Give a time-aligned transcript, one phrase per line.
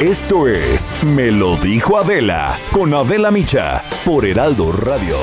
[0.00, 5.16] Esto es Me lo dijo Adela con Adela Micha por Heraldo Radio.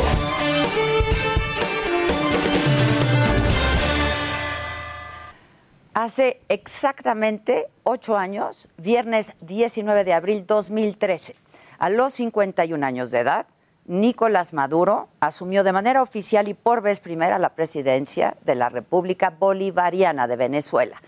[5.93, 11.35] Hace exactamente ocho años, viernes 19 de abril 2013,
[11.77, 13.45] a los 51 años de edad,
[13.85, 19.29] Nicolás Maduro asumió de manera oficial y por vez primera la presidencia de la República
[19.29, 21.01] Bolivariana de Venezuela.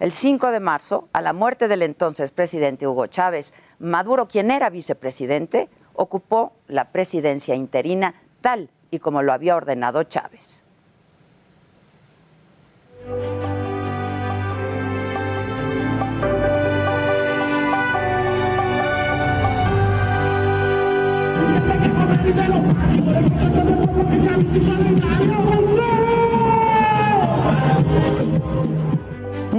[0.00, 4.70] El 5 de marzo, a la muerte del entonces presidente Hugo Chávez, Maduro, quien era
[4.70, 10.62] vicepresidente, ocupó la presidencia interina tal y como lo había ordenado Chávez.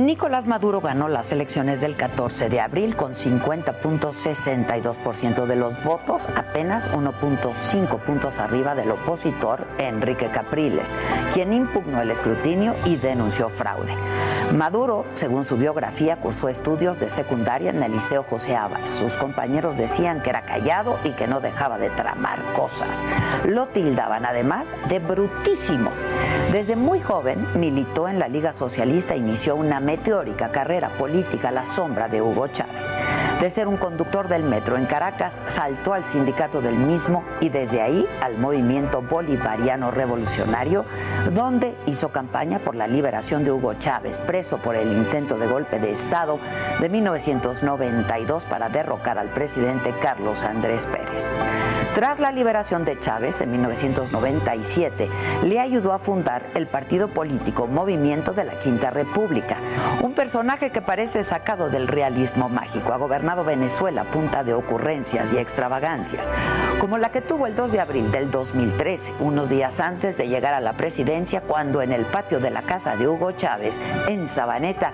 [0.10, 6.90] Nicolás Maduro ganó las elecciones del 14 de abril con 50.62% de los votos, apenas
[6.90, 10.96] 1.5 puntos arriba del opositor Enrique Capriles,
[11.32, 13.96] quien impugnó el escrutinio y denunció fraude.
[14.56, 18.90] Maduro, según su biografía, cursó estudios de secundaria en el Liceo José Ábalos.
[18.90, 23.06] Sus compañeros decían que era callado y que no dejaba de tramar cosas.
[23.46, 25.92] Lo tildaban además de brutísimo.
[26.52, 31.52] Desde muy joven militó en la Liga Socialista e inició una meteórica carrera política a
[31.52, 32.98] la sombra de Hugo Chávez.
[33.42, 37.82] De ser un conductor del metro en Caracas, saltó al sindicato del mismo y desde
[37.82, 40.86] ahí al movimiento bolivariano revolucionario,
[41.34, 45.80] donde hizo campaña por la liberación de Hugo Chávez, preso por el intento de golpe
[45.80, 46.40] de Estado
[46.80, 51.32] de 1992 para derrocar al presidente Carlos Andrés Pérez.
[51.94, 55.10] Tras la liberación de Chávez en 1997,
[55.44, 59.58] le ayudó a fundar el partido político Movimiento de la Quinta República,
[60.02, 62.94] un personaje que parece sacado del realismo mágico.
[62.94, 66.34] Ha gobernado Venezuela punta de ocurrencias y extravagancias,
[66.80, 70.54] como la que tuvo el 2 de abril del 2013, unos días antes de llegar
[70.54, 74.94] a la presidencia, cuando en el patio de la casa de Hugo Chávez, en Sabaneta,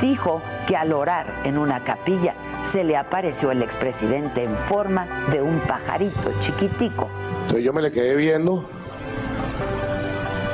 [0.00, 5.42] dijo que al orar en una capilla se le apareció el expresidente en forma de
[5.42, 7.08] un pajarito chiquitico.
[7.42, 8.68] Entonces yo me le quedé viendo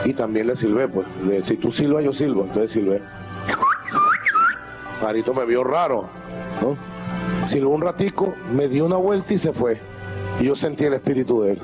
[0.04, 1.06] y también le silbé, pues.
[1.42, 3.00] Si tú silbas, yo silbo, entonces silbé.
[5.00, 6.04] Pajarito me vio raro,
[6.60, 6.76] ¿no?
[7.44, 9.80] Silbó un ratico, me dio una vuelta y se fue.
[10.38, 11.62] Y yo sentí el espíritu de él.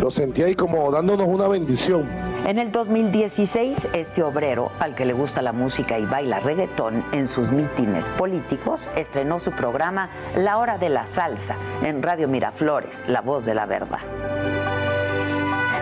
[0.00, 2.06] Lo sentí ahí como dándonos una bendición.
[2.46, 7.28] En el 2016, este obrero, al que le gusta la música y baila reggaetón en
[7.28, 13.20] sus mítines políticos, estrenó su programa La Hora de la Salsa en Radio Miraflores, La
[13.20, 14.00] Voz de la Verdad.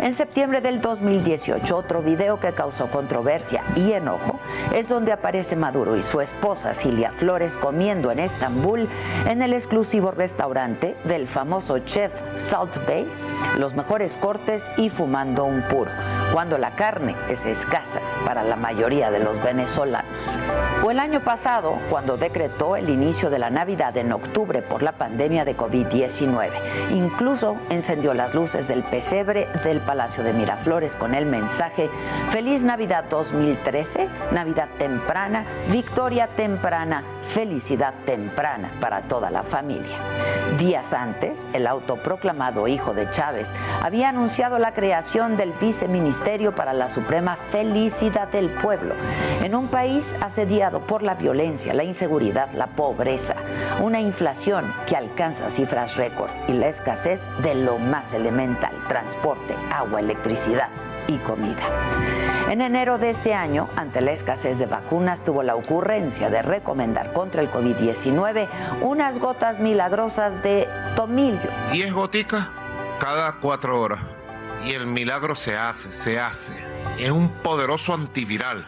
[0.03, 4.41] En septiembre del 2018, otro video que causó controversia y enojo
[4.73, 8.89] es donde aparece Maduro y su esposa Cilia Flores comiendo en Estambul
[9.27, 13.07] en el exclusivo restaurante del famoso chef Salt Bay
[13.59, 15.91] los mejores cortes y fumando un puro,
[16.33, 20.11] cuando la carne es escasa para la mayoría de los venezolanos.
[20.83, 24.93] O el año pasado, cuando decretó el inicio de la Navidad en octubre por la
[24.93, 26.51] pandemia de COVID-19.
[26.91, 31.91] Incluso encendió las luces del pesebre del Palacio de Miraflores con el mensaje
[32.31, 39.97] Feliz Navidad 2013, Navidad temprana, victoria temprana, felicidad temprana para toda la familia.
[40.59, 46.89] Días antes, el autoproclamado hijo de Chávez había anunciado la creación del viceministerio para la
[46.89, 48.95] suprema felicidad del pueblo,
[49.43, 53.37] en un país asediado por la violencia, la inseguridad, la pobreza,
[53.81, 60.01] una inflación que alcanza cifras récord y la escasez de lo más elemental, transporte, agua,
[60.01, 60.69] electricidad
[61.19, 61.63] comida.
[62.51, 67.13] En enero de este año, ante la escasez de vacunas, tuvo la ocurrencia de recomendar
[67.13, 68.49] contra el COVID-19
[68.81, 71.49] unas gotas milagrosas de tomillo.
[71.71, 72.49] 10 goticas
[72.99, 74.01] cada cuatro horas.
[74.65, 76.53] Y el milagro se hace, se hace.
[76.99, 78.67] Es un poderoso antiviral.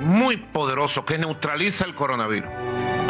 [0.00, 2.50] Muy poderoso que neutraliza el coronavirus.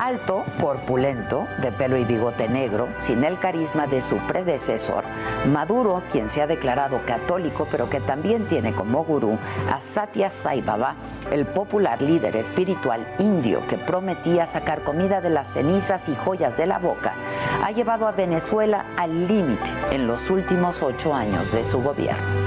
[0.04, 5.02] Alto, corpulento, de pelo y bigote negro, sin el carisma de su predecesor,
[5.50, 9.38] Maduro, quien se ha declarado católico pero que también tiene como gurú
[9.72, 10.96] a Satya Sai Baba,
[11.30, 16.66] el popular líder espiritual indio que prometía sacar comida de las cenizas y joyas de
[16.66, 17.14] la boca,
[17.62, 22.43] ha llevado a Venezuela al límite en los últimos ocho años de su gobierno.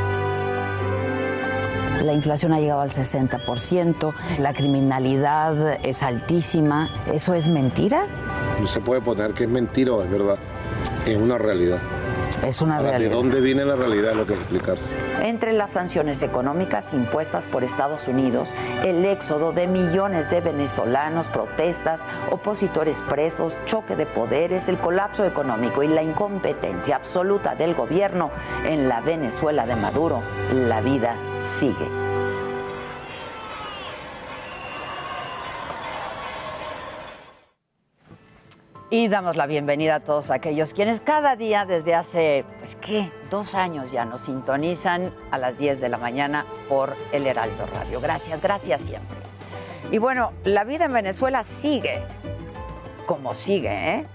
[2.08, 6.90] La inflación ha llegado al 60%, la criminalidad es altísima.
[7.14, 8.06] ¿Eso es mentira?
[8.62, 10.38] No se puede poner que es mentira o es verdad.
[11.06, 11.80] Es una realidad.
[12.46, 13.10] Es una realidad.
[13.10, 14.14] ¿De dónde viene la realidad?
[14.14, 14.96] Lo que explicarse.
[15.22, 18.54] Entre las sanciones económicas impuestas por Estados Unidos,
[18.86, 25.84] el éxodo de millones de venezolanos, protestas, opositores presos, choque de poderes, el colapso económico
[25.84, 28.32] y la incompetencia absoluta del gobierno
[28.66, 30.22] en la Venezuela de Maduro,
[30.54, 32.07] la vida sigue.
[38.90, 43.54] Y damos la bienvenida a todos aquellos quienes cada día desde hace, pues qué, dos
[43.54, 48.00] años ya nos sintonizan a las 10 de la mañana por El Heraldo Radio.
[48.00, 49.18] Gracias, gracias siempre.
[49.92, 52.02] Y bueno, la vida en Venezuela sigue
[53.06, 54.06] como sigue, ¿eh?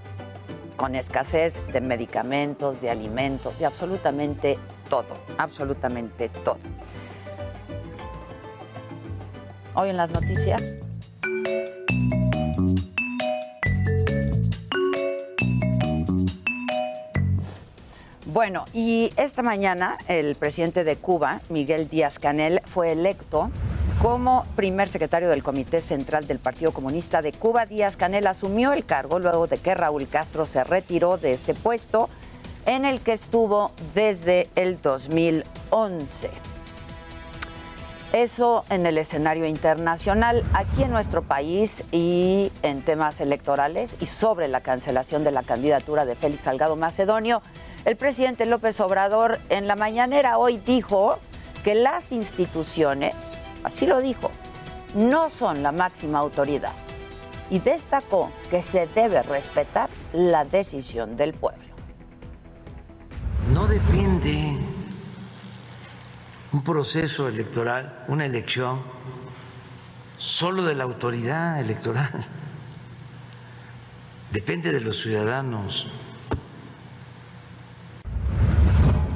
[0.76, 4.58] Con escasez de medicamentos, de alimentos, de absolutamente
[4.88, 6.58] todo, absolutamente todo.
[9.74, 10.62] Hoy en las noticias.
[18.32, 23.50] Bueno, y esta mañana el presidente de Cuba, Miguel Díaz Canel, fue electo
[24.00, 27.66] como primer secretario del Comité Central del Partido Comunista de Cuba.
[27.66, 32.08] Díaz Canel asumió el cargo luego de que Raúl Castro se retiró de este puesto
[32.64, 36.51] en el que estuvo desde el 2011.
[38.12, 44.48] Eso en el escenario internacional, aquí en nuestro país y en temas electorales y sobre
[44.48, 47.40] la cancelación de la candidatura de Félix Salgado Macedonio.
[47.86, 51.18] El presidente López Obrador en la mañanera hoy dijo
[51.64, 53.14] que las instituciones,
[53.64, 54.30] así lo dijo,
[54.94, 56.74] no son la máxima autoridad
[57.48, 61.64] y destacó que se debe respetar la decisión del pueblo.
[63.54, 64.58] No depende
[66.52, 68.82] un proceso electoral, una elección,
[70.18, 72.10] solo de la autoridad electoral.
[74.30, 75.88] Depende de los ciudadanos.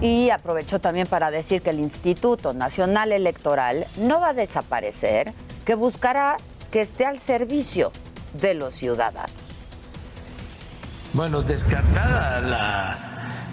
[0.00, 5.32] Y aprovechó también para decir que el Instituto Nacional Electoral no va a desaparecer,
[5.64, 6.36] que buscará
[6.70, 7.92] que esté al servicio
[8.34, 9.30] de los ciudadanos.
[11.14, 12.98] Bueno, descartada la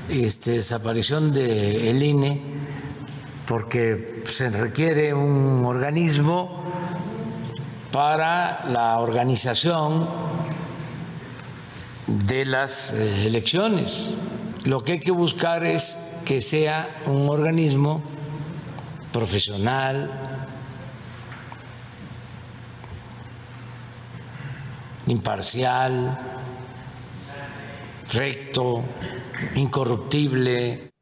[0.09, 2.52] este, desaparición del INE,
[3.47, 6.63] porque se requiere un organismo
[7.91, 10.07] para la organización
[12.07, 14.13] de las eh, elecciones.
[14.63, 18.01] Lo que hay que buscar es que sea un organismo
[19.11, 20.09] profesional,
[25.07, 26.17] imparcial,
[28.11, 28.83] recto,
[29.55, 30.92] incorruptible.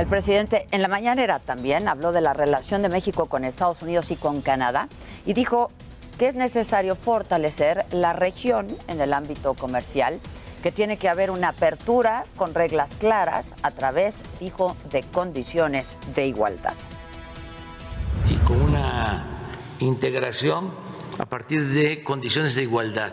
[0.00, 4.10] El presidente en la mañanera también habló de la relación de México con Estados Unidos
[4.10, 4.88] y con Canadá
[5.26, 5.70] y dijo
[6.18, 10.18] que es necesario fortalecer la región en el ámbito comercial
[10.62, 16.28] que tiene que haber una apertura con reglas claras a través, dijo, de condiciones de
[16.28, 16.72] igualdad.
[18.26, 19.26] Y con una
[19.80, 20.72] integración
[21.18, 23.12] a partir de condiciones de igualdad.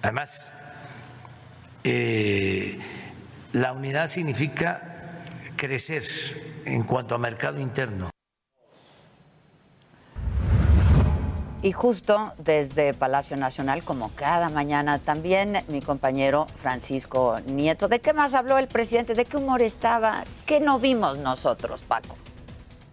[0.00, 0.54] Además,
[1.84, 2.78] eh,
[3.52, 4.93] la unidad significa
[5.64, 6.02] crecer
[6.66, 8.10] en cuanto a mercado interno.
[11.62, 17.88] Y justo desde Palacio Nacional, como cada mañana, también mi compañero Francisco Nieto.
[17.88, 19.14] ¿De qué más habló el presidente?
[19.14, 20.24] ¿De qué humor estaba?
[20.46, 22.14] ¿Qué no vimos nosotros, Paco?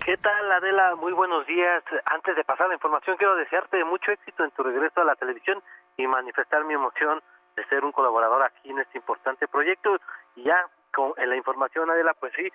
[0.05, 0.95] ¿Qué tal, Adela?
[0.95, 1.83] Muy buenos días.
[2.05, 5.61] Antes de pasar la información, quiero desearte mucho éxito en tu regreso a la televisión
[5.97, 7.21] y manifestar mi emoción
[7.57, 9.97] de ser un colaborador aquí en este importante proyecto.
[10.37, 10.55] Y ya
[10.91, 12.51] con en la información, Adela, pues sí,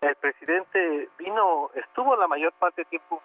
[0.00, 3.22] el presidente vino, estuvo la mayor parte del tiempo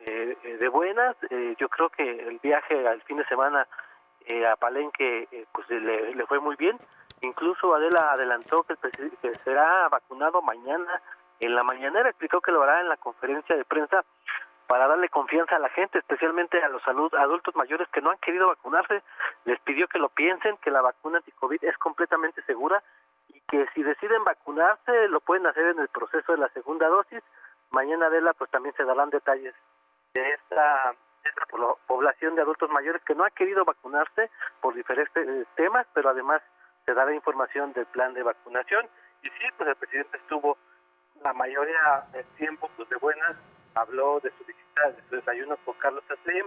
[0.00, 1.16] eh, eh, de buenas.
[1.30, 3.66] Eh, yo creo que el viaje al fin de semana
[4.50, 6.78] a Palenque pues le, le, fue muy bien.
[7.22, 8.74] Incluso Adela adelantó que,
[9.22, 11.00] el será vacunado mañana.
[11.40, 14.04] En la mañanera explicó que lo hará en la conferencia de prensa
[14.66, 18.48] para darle confianza a la gente, especialmente a los adultos mayores que no han querido
[18.48, 19.02] vacunarse.
[19.46, 22.82] Les pidió que lo piensen, que la vacuna anti-COVID es completamente segura
[23.48, 27.22] que si deciden vacunarse lo pueden hacer en el proceso de la segunda dosis.
[27.70, 29.54] Mañana, Adela, pues también se darán detalles
[30.14, 30.94] de esta,
[31.86, 36.40] población de adultos mayores que no ha querido vacunarse por diferentes eh, temas, pero además
[36.86, 38.88] se dará información del plan de vacunación.
[39.22, 40.56] Y sí, pues el presidente estuvo
[41.22, 43.36] la mayoría del tiempo pues de buenas,
[43.74, 46.46] habló de su visita, de su desayuno con Carlos Slim,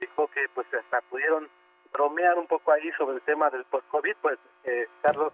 [0.00, 1.48] dijo que pues hasta pudieron
[1.92, 5.32] bromear un poco ahí sobre el tema del post-COVID, pues eh, Carlos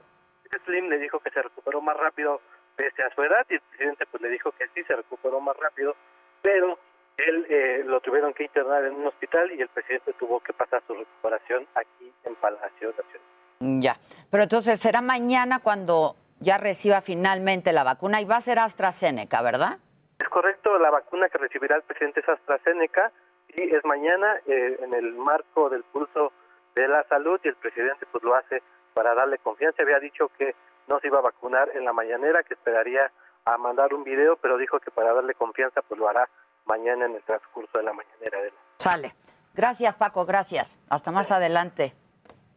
[0.64, 2.40] Slim le dijo que se recuperó más rápido
[2.76, 5.56] pese a su edad y el presidente pues le dijo que sí se recuperó más
[5.56, 5.94] rápido,
[6.40, 6.78] pero
[7.16, 10.82] él eh, lo tuvieron que internar en un hospital y el presidente tuvo que pasar
[10.86, 13.80] su recuperación aquí en Palacio Nacional.
[13.80, 13.96] Ya,
[14.30, 19.42] pero entonces será mañana cuando ya reciba finalmente la vacuna y va a ser AstraZeneca,
[19.42, 19.78] ¿verdad?
[20.18, 23.12] Es correcto, la vacuna que recibirá el presidente es AstraZeneca
[23.48, 26.32] y es mañana eh, en el marco del pulso
[26.74, 28.62] de la salud y el presidente pues lo hace
[28.94, 29.82] para darle confianza.
[29.82, 30.54] Había dicho que
[30.88, 33.10] no se iba a vacunar en la mañanera, que esperaría
[33.44, 36.28] a mandar un video, pero dijo que para darle confianza pues lo hará
[36.64, 38.38] mañana en el transcurso de la mañanera.
[38.78, 39.14] Sale.
[39.54, 40.78] Gracias Paco, gracias.
[40.88, 41.94] Hasta más adelante,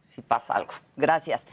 [0.07, 0.73] si pasa algo.
[0.95, 1.47] Gracias.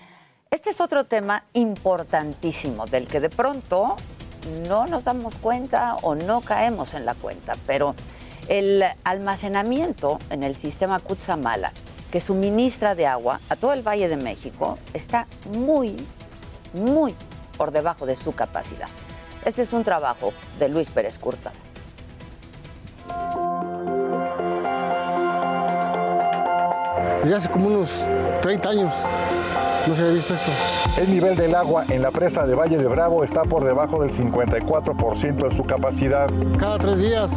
[0.51, 3.97] Este es otro tema importantísimo del que de pronto
[4.69, 7.95] no nos damos cuenta o no caemos en la cuenta, pero
[8.49, 11.73] el almacenamiento en el sistema Cutzamala
[12.13, 15.97] que suministra de agua a todo el Valle de México está muy,
[16.75, 17.15] muy
[17.57, 18.89] por debajo de su capacidad.
[19.47, 21.53] Este es un trabajo de Luis Pérez Curta.
[27.27, 28.05] Ya hace como unos
[28.43, 28.95] 30 años
[29.87, 30.51] no se había visto esto.
[30.99, 34.13] El nivel del agua en la presa de Valle de Bravo está por debajo del
[34.13, 36.29] 54% de su capacidad.
[36.59, 37.33] Cada tres días,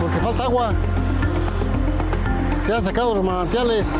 [0.00, 0.72] porque falta agua.
[2.58, 3.94] Se han sacado los manantiales.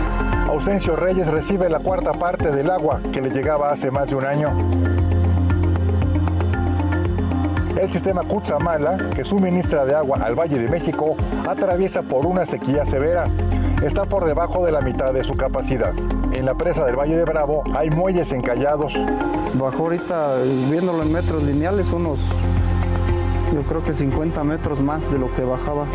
[0.49, 4.27] Ausencio Reyes recibe la cuarta parte del agua que le llegaba hace más de un
[4.27, 4.51] año.
[7.81, 11.17] El sistema Cutzamala, que suministra de agua al Valle de México,
[11.49, 13.27] atraviesa por una sequía severa.
[13.83, 15.95] Está por debajo de la mitad de su capacidad.
[16.33, 18.93] En la presa del Valle de Bravo hay muelles encallados.
[19.55, 20.39] Bajó ahorita,
[20.69, 22.29] viéndolo en metros lineales, unos,
[23.55, 25.87] yo creo que 50 metros más de lo que bajaba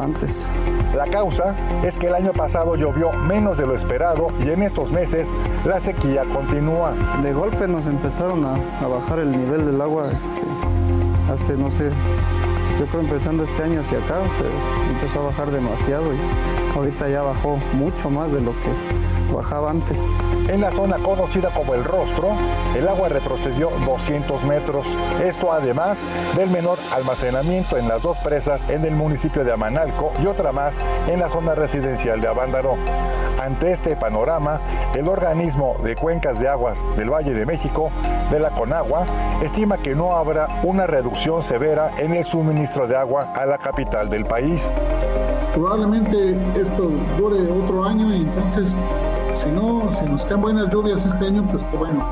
[0.00, 0.46] antes.
[0.94, 4.92] La causa es que el año pasado llovió menos de lo esperado y en estos
[4.92, 5.28] meses
[5.64, 6.94] la sequía continúa.
[7.20, 10.40] De golpe nos empezaron a, bajar el nivel del agua este,
[11.32, 11.90] hace, no sé,
[12.78, 17.22] yo creo empezando este año hacia acá, se empezó a bajar demasiado y ahorita ya
[17.22, 20.00] bajó mucho más de lo que bajaba antes.
[20.48, 22.36] En la zona conocida como el rostro,
[22.76, 24.86] el agua retrocedió 200 metros.
[25.24, 26.00] Esto además
[26.36, 30.76] del menor almacenamiento en las dos presas en el municipio de Amanalco y otra más
[31.08, 32.76] en la zona residencial de Avándaro.
[33.40, 34.60] Ante este panorama,
[34.94, 37.90] el organismo de cuencas de aguas del Valle de México,
[38.30, 39.06] de la Conagua,
[39.42, 44.10] estima que no habrá una reducción severa en el suministro de agua a la capital
[44.10, 44.70] del país.
[45.54, 48.74] Probablemente esto dure otro año y entonces
[49.34, 52.08] si no, si nos quedan buenas lluvias este año, pues qué bueno.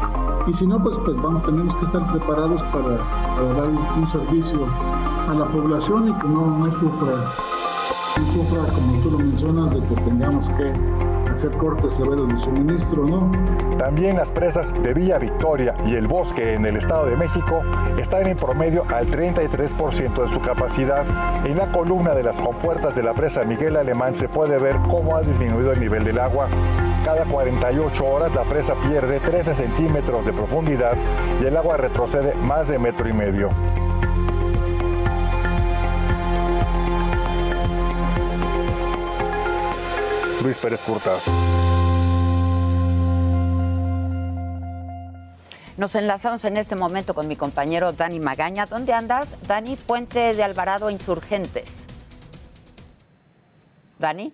[0.47, 2.97] Y si no, pues, pues vamos, tenemos que estar preparados para,
[3.55, 4.67] dar un servicio
[5.29, 7.33] a la población y que no, no sufra,
[8.19, 10.73] no sufra, como tú lo mencionas, de que tengamos que
[11.33, 13.31] hacer cortes severos de suministro, ¿no?
[13.79, 17.63] También las presas de Villa Victoria y el Bosque en el Estado de México
[17.99, 21.05] están en promedio al 33% de su capacidad.
[21.47, 25.17] En la columna de las compuertas de la presa Miguel Alemán se puede ver cómo
[25.17, 26.49] ha disminuido el nivel del agua.
[27.05, 30.97] Cada 48 horas la presa pierde 13 centímetros de profundidad
[31.41, 33.49] y el agua retrocede más de metro y medio.
[40.43, 41.19] Luis Pérez Curta.
[45.77, 48.67] Nos enlazamos en este momento con mi compañero Dani Magaña.
[48.67, 49.37] ¿Dónde andas?
[49.47, 51.85] Dani, Puente de Alvarado Insurgentes.
[53.99, 54.33] Dani.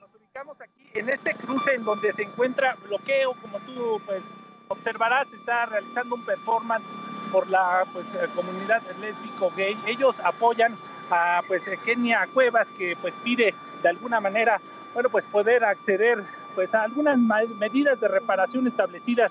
[0.00, 4.22] Nos ubicamos aquí en este cruce en donde se encuentra bloqueo, como tú pues
[4.68, 6.90] observarás, está realizando un performance
[7.30, 9.76] por la pues, eh, comunidad lésbico gay.
[9.86, 10.76] Ellos apoyan
[11.10, 14.60] a pues Kenia Cuevas que pues pide de alguna manera
[14.96, 16.24] bueno, pues poder acceder
[16.54, 19.30] pues a algunas medidas de reparación establecidas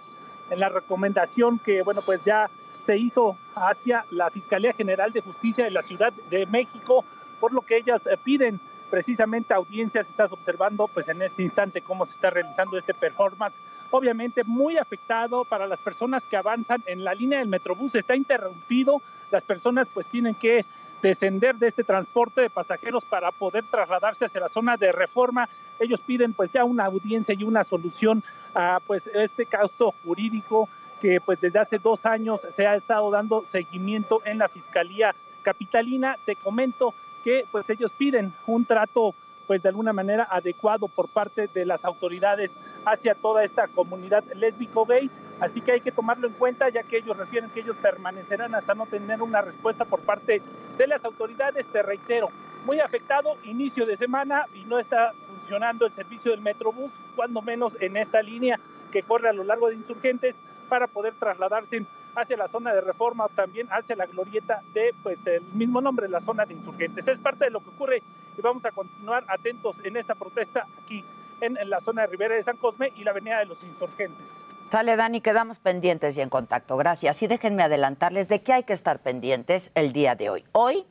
[0.51, 2.51] en la recomendación que, bueno, pues ya
[2.83, 7.03] se hizo hacia la Fiscalía General de Justicia de la Ciudad de México,
[7.39, 8.59] por lo que ellas eh, piden
[8.91, 14.43] precisamente audiencias, estás observando pues en este instante cómo se está realizando este performance, obviamente
[14.43, 19.43] muy afectado para las personas que avanzan en la línea del Metrobús, está interrumpido, las
[19.43, 20.63] personas pues tienen que
[21.01, 25.47] descender de este transporte de pasajeros para poder trasladarse hacia la zona de reforma.
[25.79, 28.23] Ellos piden pues ya una audiencia y una solución
[28.53, 30.69] a pues este caso jurídico
[31.01, 36.17] que pues desde hace dos años se ha estado dando seguimiento en la Fiscalía Capitalina.
[36.25, 39.13] Te comento que pues ellos piden un trato
[39.47, 44.85] pues de alguna manera adecuado por parte de las autoridades hacia toda esta comunidad lésbico
[44.85, 48.55] gay Así que hay que tomarlo en cuenta ya que ellos refieren que ellos permanecerán
[48.55, 50.41] hasta no tener una respuesta por parte
[50.77, 51.65] de las autoridades.
[51.67, 52.29] Te reitero,
[52.65, 57.77] muy afectado, inicio de semana y no está funcionando el servicio del Metrobús, cuando menos
[57.79, 58.59] en esta línea
[58.91, 63.25] que corre a lo largo de insurgentes para poder trasladarse hacia la zona de reforma
[63.25, 67.07] o también hacia la glorieta de pues el mismo nombre, la zona de insurgentes.
[67.07, 68.01] Es parte de lo que ocurre
[68.37, 71.03] y vamos a continuar atentos en esta protesta aquí
[71.41, 74.43] en, la zona de Rivera de San Cosme y la avenida de los insurgentes.
[74.71, 76.75] Sale, Dani, quedamos pendientes y en contacto.
[76.75, 77.21] Gracias.
[77.21, 80.43] Y déjenme adelantarles de qué hay que estar pendientes el día de hoy.
[80.51, 80.85] Hoy,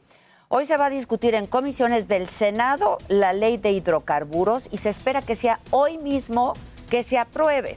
[0.49, 4.90] hoy se va a discutir en comisiones del Senado la ley de hidrocarburos y se
[4.90, 6.54] espera que sea hoy mismo
[6.88, 7.76] que se apruebe.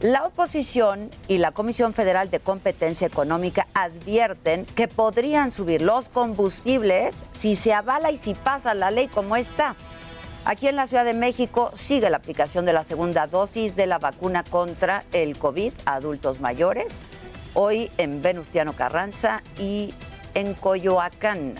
[0.00, 7.24] La oposición y la Comisión Federal de Competencia Económica advierten que podrían subir los combustibles
[7.32, 9.74] si se avala y si pasa la ley como está.
[10.48, 13.98] Aquí en la Ciudad de México sigue la aplicación de la segunda dosis de la
[13.98, 16.86] vacuna contra el COVID a adultos mayores.
[17.52, 19.92] Hoy en Venustiano Carranza y
[20.32, 21.54] en Coyoacán.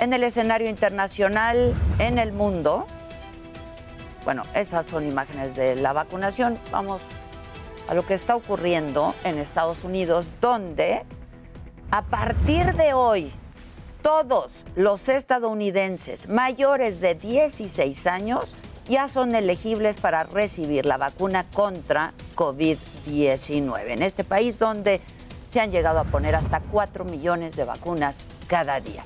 [0.00, 2.86] En el escenario internacional, en el mundo,
[4.24, 6.58] bueno, esas son imágenes de la vacunación.
[6.72, 7.02] Vamos
[7.88, 11.02] a lo que está ocurriendo en Estados Unidos, donde
[11.90, 13.30] a partir de hoy
[14.04, 18.54] todos los estadounidenses mayores de 16 años
[18.86, 23.88] ya son elegibles para recibir la vacuna contra COVID-19.
[23.88, 25.00] En este país donde
[25.50, 29.04] se han llegado a poner hasta 4 millones de vacunas cada día.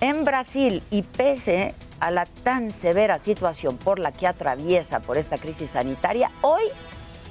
[0.00, 5.38] En Brasil, y pese a la tan severa situación por la que atraviesa por esta
[5.38, 6.64] crisis sanitaria, hoy,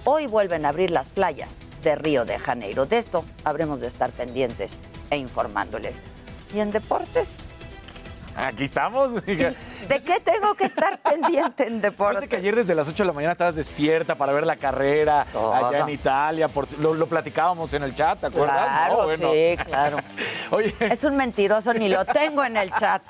[0.06, 2.86] hoy vuelven a abrir las playas de Río de Janeiro.
[2.86, 4.72] De esto habremos de estar pendientes
[5.10, 5.96] e informándoles.
[6.54, 7.30] ¿Y en deportes?
[8.36, 9.14] Aquí estamos.
[9.26, 9.56] ¿De
[10.06, 12.20] qué tengo que estar pendiente en deportes?
[12.20, 15.28] Parece que ayer desde las 8 de la mañana estabas despierta para ver la carrera
[15.54, 16.50] allá en Italia.
[16.80, 18.66] lo, platicábamos en el chat, ¿te acuerdas?
[18.66, 19.98] Claro, sí, claro.
[20.52, 20.74] Oye.
[20.80, 23.02] Es un mentiroso, ni lo tengo en el chat.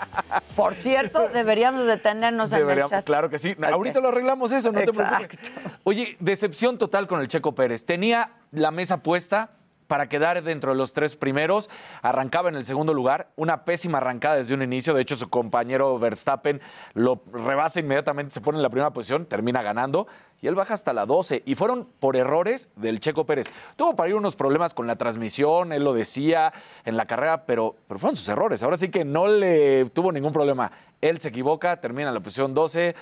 [0.55, 3.05] Por cierto, deberíamos detenernos en el chat.
[3.05, 3.55] Claro que sí.
[3.61, 5.39] Ahorita lo arreglamos eso, no te preocupes.
[5.83, 7.85] Oye, decepción total con el Checo Pérez.
[7.85, 9.51] Tenía la mesa puesta
[9.89, 11.67] para quedar dentro de los tres primeros.
[12.03, 14.93] Arrancaba en el segundo lugar, una pésima arrancada desde un inicio.
[14.93, 16.61] De hecho, su compañero Verstappen
[16.93, 20.07] lo rebasa inmediatamente, se pone en la primera posición, termina ganando
[20.41, 21.41] y él baja hasta la 12.
[21.43, 23.51] Y fueron por errores del Checo Pérez.
[23.75, 26.53] Tuvo para ir unos problemas con la transmisión, él lo decía
[26.85, 28.61] en la carrera, pero, pero fueron sus errores.
[28.61, 30.71] Ahora sí que no le tuvo ningún problema.
[31.01, 32.95] Él se equivoca, termina en la posición 12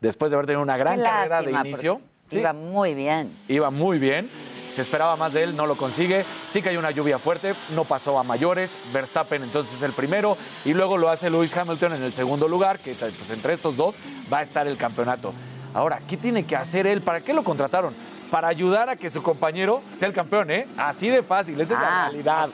[0.00, 2.00] después de haber tenido una gran carrera de inicio.
[2.30, 3.36] Iba muy bien.
[3.46, 4.30] Iba muy bien.
[4.72, 6.24] Se esperaba más de él, no lo consigue.
[6.50, 8.78] Sí que hay una lluvia fuerte, no pasó a mayores.
[8.92, 12.78] Verstappen entonces es el primero y luego lo hace Lewis Hamilton en el segundo lugar,
[12.78, 13.94] que pues, entre estos dos
[14.32, 15.32] va a estar el campeonato.
[15.74, 17.02] Ahora, ¿qué tiene que hacer él?
[17.02, 17.94] ¿Para qué lo contrataron?
[18.30, 20.66] Para ayudar a que su compañero sea el campeón, ¿eh?
[20.76, 22.48] Así de fácil, esa es la ah, realidad.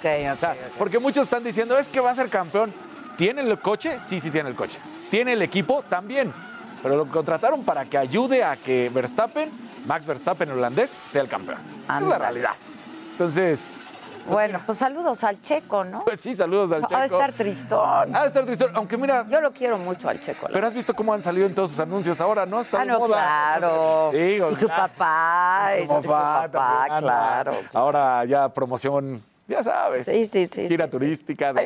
[0.78, 2.72] porque muchos están diciendo, es que va a ser campeón.
[3.16, 3.98] ¿Tiene el coche?
[3.98, 4.78] Sí, sí tiene el coche.
[5.10, 5.82] ¿Tiene el equipo?
[5.88, 6.32] También.
[6.82, 9.50] Pero lo contrataron para que ayude a que Verstappen
[9.86, 11.58] Max Verstappen, holandés, sea el campeón.
[11.82, 12.52] Es la realidad.
[13.12, 13.78] Entonces.
[14.28, 16.04] Bueno, pues saludos al Checo, ¿no?
[16.04, 16.96] Pues sí, saludos al Checo.
[16.96, 18.16] Ha de estar tristón.
[18.16, 19.24] Ha de estar tristón, aunque mira...
[19.28, 20.48] Yo lo quiero mucho al Checo.
[20.52, 22.60] Pero has visto cómo han salido en todos sus anuncios ahora, ¿no?
[22.60, 24.10] Está ah, no, claro.
[24.12, 25.70] y su papá.
[25.80, 27.58] Y su papá, claro.
[27.72, 30.06] Ahora ya promoción ya sabes.
[30.06, 30.68] Sí, sí, sí.
[30.68, 31.54] Gira turística.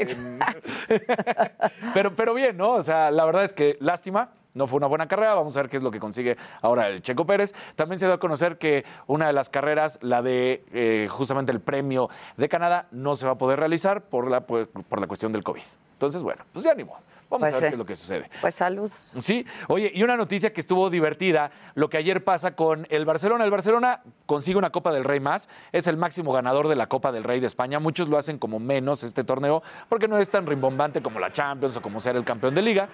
[1.95, 2.73] pero, pero bien, ¿no?
[2.73, 4.31] O sea, la verdad es que lástima.
[4.55, 7.03] No fue una buena carrera, vamos a ver qué es lo que consigue ahora el
[7.03, 7.55] Checo Pérez.
[7.77, 11.61] También se dio a conocer que una de las carreras, la de eh, justamente el
[11.61, 15.45] premio de Canadá, no se va a poder realizar por la, por, la cuestión del
[15.45, 15.63] COVID.
[15.93, 16.99] Entonces, bueno, pues ya ni modo.
[17.31, 18.31] Vamos a pues ver qué es lo que sucede.
[18.41, 18.91] Pues salud.
[19.19, 23.45] Sí, oye, y una noticia que estuvo divertida, lo que ayer pasa con el Barcelona.
[23.45, 27.13] El Barcelona consigue una Copa del Rey más, es el máximo ganador de la Copa
[27.13, 27.79] del Rey de España.
[27.79, 31.77] Muchos lo hacen como menos este torneo, porque no es tan rimbombante como la Champions
[31.77, 32.89] o como ser el campeón de liga.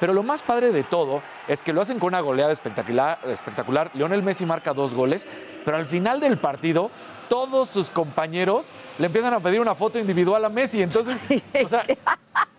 [0.00, 3.90] Pero lo más padre de todo es que lo hacen con una goleada espectacular, espectacular.
[3.94, 5.26] Lionel Messi marca dos goles,
[5.64, 6.90] pero al final del partido
[7.28, 10.82] todos sus compañeros le empiezan a pedir una foto individual a Messi.
[10.82, 11.18] Entonces,
[11.64, 11.82] o sea,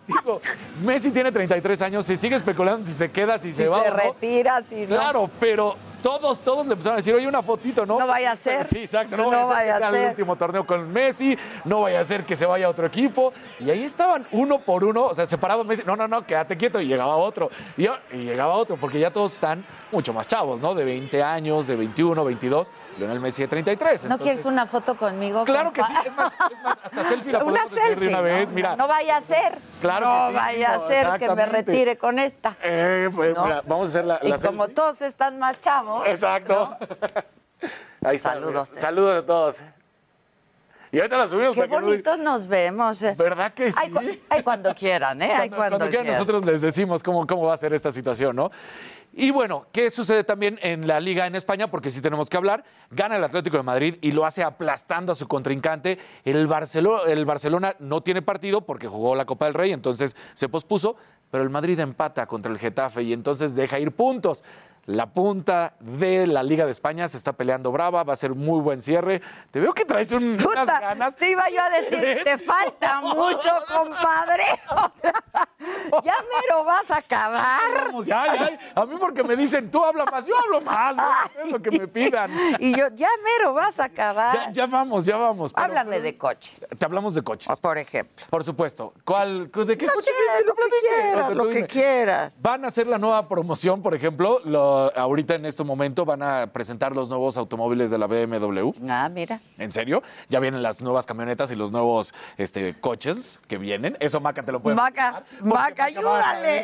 [0.09, 0.41] digo,
[0.83, 3.83] Messi tiene 33 años, se sigue especulando si se queda, si, se va.
[3.83, 4.87] Se retira, si no.
[4.87, 7.99] Claro, pero todos, todos le empezaron a decir, oye, una fotito, ¿no?
[7.99, 8.67] No vaya a ser.
[8.67, 11.81] Sí, exacto, no, No vaya a ser vaya que el último torneo con Messi, no
[11.81, 13.33] vaya a ser que se vaya a otro equipo.
[13.59, 16.79] Y ahí estaban uno por uno, o sea, separado Messi, no, no, no, quédate quieto,
[16.81, 20.75] y llegaba otro, y, llegaba otro, porque ya todos están mucho más chavos, ¿no?
[20.75, 24.05] De 20 años, de 21, 22, Lionel Messi de 33.
[24.05, 25.43] ¿No quieres una foto conmigo?
[25.45, 28.21] Claro que sí, es más, es más, hasta selfie la Una podemos de selfie, una
[28.21, 28.55] vez, ¿no?
[28.55, 28.75] mira.
[28.75, 29.57] No vaya a ser.
[29.81, 32.55] Claro no que sí, vaya no, a ser que me retire con esta.
[32.61, 35.88] Eh, pues, mira, vamos a hacer la, y como todos están más chavos.
[36.05, 36.75] Exacto.
[38.03, 38.33] Ahí está.
[38.33, 38.69] Saludos.
[38.77, 39.63] Saludos a todos.
[40.91, 43.03] Y ahorita la subimos Qué para que no- bonitos nos vemos.
[43.03, 43.13] eh.
[43.15, 43.77] ¿Verdad que sí?
[43.79, 45.25] Ay, cu- ay, cuando quieran, ¿eh?
[45.25, 46.19] Ay, Cuando, cuando, cuando quieran, quieran.
[46.19, 48.49] nosotros les decimos cómo, cómo va a ser esta situación, ¿no?
[49.13, 51.69] Y bueno, ¿qué sucede también en la liga en España?
[51.69, 52.63] Porque sí tenemos que hablar.
[52.89, 55.99] Gana el Atlético de Madrid y lo hace aplastando a su contrincante.
[56.25, 60.49] El, Barcelo- el Barcelona no tiene partido porque jugó la Copa del Rey, entonces se
[60.49, 60.95] pospuso,
[61.29, 64.43] pero el Madrid empata contra el Getafe y entonces deja ir puntos.
[64.89, 68.59] La punta de la Liga de España se está peleando brava, va a ser muy
[68.59, 69.21] buen cierre.
[69.51, 71.15] Te veo que traes un- unas Puta, ganas.
[71.15, 74.43] Te iba yo a decir, te falta mucho, compadre.
[74.71, 75.13] O sea,
[76.03, 77.85] ya mero vas a acabar.
[77.85, 78.59] Vamos, ya, ya.
[78.75, 80.95] A mí porque me dicen, tú habla más, yo hablo más.
[80.95, 81.03] ¿no?
[81.45, 82.31] Es lo que me pidan.
[82.59, 84.33] Y yo, ya mero vas a acabar.
[84.35, 85.53] Ya, ya vamos, ya vamos.
[85.53, 87.51] Pero- Háblame de coches, Te hablamos de coches.
[87.59, 88.25] por ejemplo.
[88.29, 88.93] Por supuesto.
[89.05, 92.41] ¿Cuál, ¿De qué No coche sé, lo que quieras, O sea, lo que quieras.
[92.41, 94.39] Van a hacer la nueva promoción, por ejemplo.
[94.95, 98.71] Ahorita en este momento van a presentar los nuevos automóviles de la BMW.
[98.89, 99.39] Ah, mira.
[99.57, 100.01] ¿En serio?
[100.29, 103.97] Ya vienen las nuevas camionetas y los nuevos este, coches que vienen.
[103.99, 106.63] Eso Maca te lo puede Maca, Maca, ayúdale.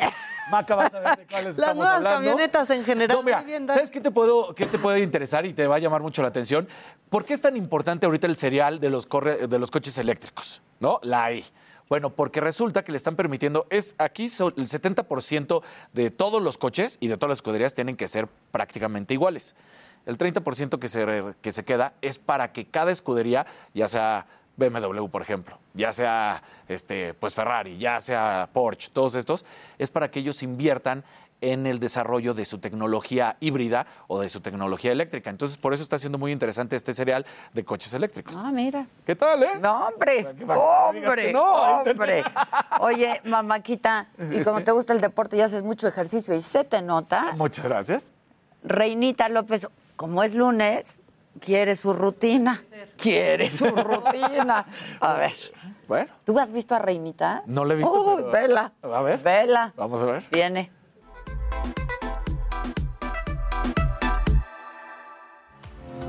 [0.50, 2.18] Maca va a saber de cuáles Las nuevas hablando.
[2.20, 3.16] camionetas en general.
[3.16, 3.66] No, mira, bien.
[3.66, 6.28] ¿sabes qué te, puedo, qué te puede interesar y te va a llamar mucho la
[6.28, 6.68] atención?
[7.10, 10.62] ¿Por qué es tan importante ahorita el serial de los, corre- de los coches eléctricos?
[10.78, 11.00] ¿No?
[11.02, 11.44] La I.
[11.88, 16.98] Bueno, porque resulta que le están permitiendo, es aquí el 70% de todos los coches
[17.00, 19.54] y de todas las escuderías tienen que ser prácticamente iguales.
[20.04, 25.06] El 30% que se, que se queda es para que cada escudería, ya sea BMW,
[25.08, 29.44] por ejemplo, ya sea este, pues Ferrari, ya sea Porsche, todos estos,
[29.78, 31.04] es para que ellos inviertan
[31.40, 35.28] en el desarrollo de su tecnología híbrida o de su tecnología eléctrica.
[35.30, 38.36] Entonces, por eso está siendo muy interesante este serial de coches eléctricos.
[38.42, 38.86] Ah, mira.
[39.04, 39.50] ¿Qué tal, eh?
[39.60, 41.44] No, hombre, hombre, no,
[41.80, 42.24] hombre.
[42.80, 44.62] Oye, mamáquita, y como Este.
[44.64, 48.04] te gusta el deporte y haces mucho ejercicio y se te nota, Muchas gracias.
[48.64, 50.98] Reinita López, como es lunes,
[51.40, 52.62] quiere su rutina.
[52.96, 54.66] Quiere su rutina.
[55.00, 55.32] A ver,
[55.86, 57.42] Bueno, ¿tú has visto a Reinita?
[57.46, 57.92] no lo he visto.
[57.92, 58.72] Uy, pero- vela.
[58.82, 59.20] A ver.
[59.22, 59.72] Vela.
[59.76, 60.24] Vamos a ver.
[60.32, 60.72] Viene.
[61.64, 61.85] 何?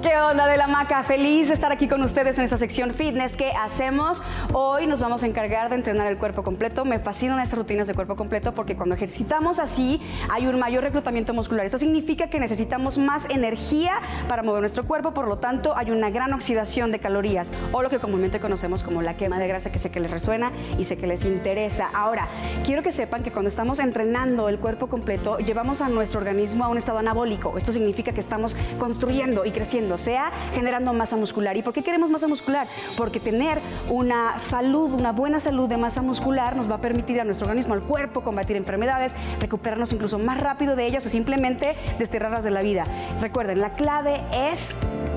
[0.02, 1.02] ¿Qué onda de la maca?
[1.02, 4.22] Feliz de estar aquí con ustedes en esta sección fitness que hacemos.
[4.54, 6.86] Hoy nos vamos a encargar de entrenar el cuerpo completo.
[6.86, 11.34] Me fascinan estas rutinas de cuerpo completo porque cuando ejercitamos así hay un mayor reclutamiento
[11.34, 11.66] muscular.
[11.66, 13.94] Esto significa que necesitamos más energía
[14.28, 17.90] para mover nuestro cuerpo, por lo tanto hay una gran oxidación de calorías o lo
[17.90, 20.98] que comúnmente conocemos como la quema de grasa que sé que les resuena y sé
[20.98, 21.90] que les interesa.
[21.94, 22.28] Ahora,
[22.66, 26.68] quiero que sepan que cuando estamos entrenando el cuerpo completo llevamos a nuestro organismo a
[26.68, 27.58] un estado anabólico.
[27.58, 31.56] Esto significa que estamos construyendo y creciendo, sea, generando masa muscular.
[31.56, 32.68] ¿Y por qué queremos masa muscular?
[32.98, 37.24] Porque tener una salud, una buena salud de masa muscular nos va a permitir a
[37.24, 42.44] nuestro organismo, al cuerpo, combatir enfermedades, recuperarnos incluso más rápido de ellas o simplemente desterrarlas
[42.44, 42.86] de la vida.
[43.22, 44.72] Recuerden, la clave es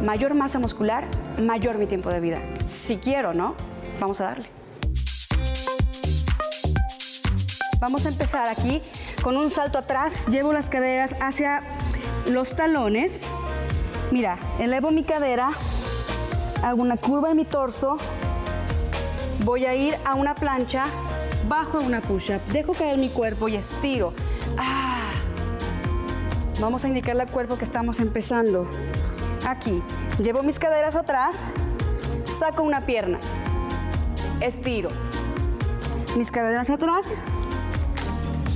[0.04, 1.04] mayor masa muscular,
[1.42, 2.38] mayor mi tiempo de vida.
[2.60, 3.54] Si quiero, ¿no?
[3.98, 4.60] Vamos a darle.
[7.80, 8.82] Vamos a empezar aquí
[9.22, 10.28] con un salto atrás.
[10.28, 11.62] Llevo las caderas hacia
[12.28, 13.22] los talones.
[14.10, 15.52] Mira, elevo mi cadera,
[16.64, 17.96] hago una curva en mi torso,
[19.44, 20.86] voy a ir a una plancha,
[21.46, 24.12] bajo a una push-up, dejo caer mi cuerpo y estiro.
[24.58, 24.98] Ah.
[26.58, 28.68] Vamos a indicarle al cuerpo que estamos empezando.
[29.46, 29.80] Aquí,
[30.20, 31.36] llevo mis caderas atrás,
[32.36, 33.20] saco una pierna,
[34.40, 34.90] estiro.
[36.16, 37.06] Mis caderas atrás,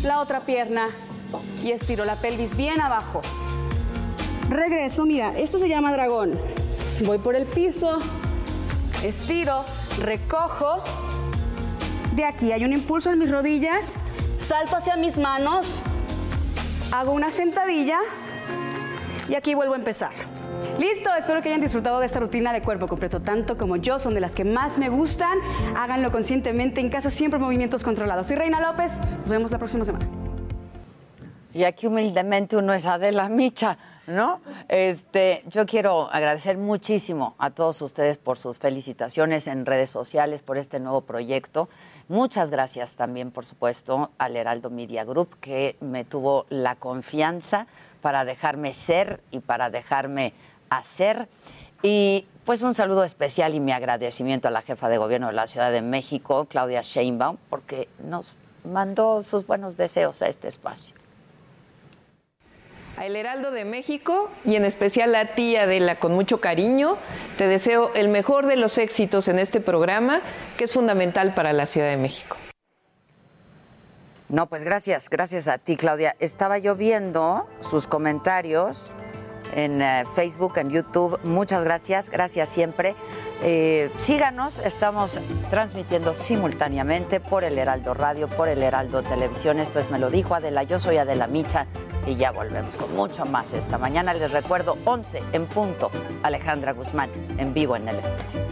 [0.02, 0.88] la otra pierna
[1.62, 3.22] y estiro la pelvis bien abajo.
[4.48, 6.32] Regreso, mira, esto se llama dragón.
[7.04, 7.98] Voy por el piso,
[9.02, 9.64] estiro,
[10.00, 10.82] recojo.
[12.14, 13.94] De aquí hay un impulso en mis rodillas,
[14.38, 15.66] salto hacia mis manos,
[16.92, 17.98] hago una sentadilla
[19.28, 20.12] y aquí vuelvo a empezar.
[20.78, 24.14] Listo, espero que hayan disfrutado de esta rutina de cuerpo completo, tanto como yo, son
[24.14, 25.38] de las que más me gustan.
[25.76, 28.26] Háganlo conscientemente en casa, siempre movimientos controlados.
[28.26, 30.06] Soy Reina López, nos vemos la próxima semana.
[31.52, 33.78] Y aquí humildemente uno es Adela Micha.
[34.06, 34.40] ¿No?
[34.68, 40.58] Este, yo quiero agradecer muchísimo a todos ustedes por sus felicitaciones en redes sociales por
[40.58, 41.68] este nuevo proyecto.
[42.08, 47.66] Muchas gracias también, por supuesto, al Heraldo Media Group que me tuvo la confianza
[48.02, 50.34] para dejarme ser y para dejarme
[50.68, 51.28] hacer.
[51.82, 55.46] Y pues un saludo especial y mi agradecimiento a la jefa de gobierno de la
[55.46, 61.03] Ciudad de México, Claudia Sheinbaum, porque nos mandó sus buenos deseos a este espacio.
[62.96, 66.96] A El Heraldo de México y en especial a ti, Adela, con mucho cariño,
[67.36, 70.20] te deseo el mejor de los éxitos en este programa
[70.56, 72.36] que es fundamental para la Ciudad de México.
[74.28, 76.14] No, pues gracias, gracias a ti, Claudia.
[76.20, 78.90] Estaba yo viendo sus comentarios
[79.54, 81.18] en eh, Facebook, en YouTube.
[81.24, 82.94] Muchas gracias, gracias siempre.
[83.42, 89.58] Eh, síganos, estamos transmitiendo simultáneamente por el Heraldo Radio, por el Heraldo Televisión.
[89.58, 91.66] Esto es Me lo dijo Adela, yo soy Adela Micha
[92.06, 94.14] y ya volvemos con mucho más esta mañana.
[94.14, 95.90] Les recuerdo 11 en punto,
[96.22, 98.44] Alejandra Guzmán en vivo en el estudio.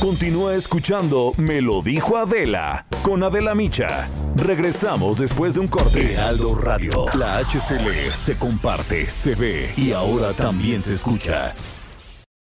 [0.00, 4.08] Continúa escuchando Me lo dijo Adela con Adela Micha.
[4.36, 6.12] Regresamos después de un corte.
[6.12, 7.06] Heraldo Radio.
[7.14, 11.52] La HCL se comparte, se ve y ahora también se escucha.